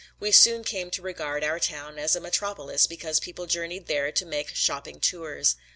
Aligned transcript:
We 0.19 0.31
soon 0.31 0.63
came 0.63 0.89
to 0.89 1.01
regard 1.03 1.43
our 1.43 1.59
town 1.59 1.99
as 1.99 2.15
a 2.15 2.19
metropolis 2.19 2.87
because 2.87 3.19
people 3.19 3.45
journeyed 3.45 3.85
there 3.85 4.11
to 4.11 4.25
make 4.25 4.49
"shopping 4.55 4.99
tours." 4.99 5.57